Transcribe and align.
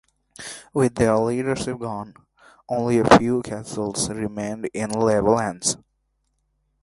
With 0.73 0.95
their 0.95 1.15
leadership 1.17 1.77
gone, 1.77 2.15
only 2.67 2.97
a 2.97 3.19
few 3.19 3.43
castles 3.43 4.09
remained 4.09 4.67
in 4.73 4.89
rebel 4.99 5.37
hands. 5.37 5.77